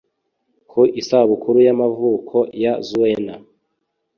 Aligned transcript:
Ku 0.69 0.81
isabukuru 1.01 1.57
y’amavuko 1.67 2.37
ya 2.63 2.73
Zuena 2.87 3.35